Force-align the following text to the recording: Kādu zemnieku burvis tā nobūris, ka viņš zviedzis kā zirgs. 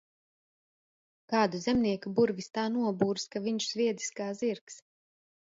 Kādu 1.33 1.59
zemnieku 1.65 2.13
burvis 2.21 2.49
tā 2.59 2.65
nobūris, 2.79 3.27
ka 3.37 3.43
viņš 3.49 3.69
zviedzis 3.75 4.19
kā 4.23 4.33
zirgs. 4.43 4.83